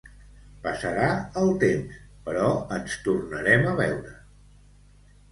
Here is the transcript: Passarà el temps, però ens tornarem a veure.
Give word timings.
Passarà 0.61 1.09
el 1.41 1.51
temps, 1.63 1.99
però 2.29 2.47
ens 2.77 2.95
tornarem 3.09 3.67
a 3.73 3.75
veure. 3.81 4.15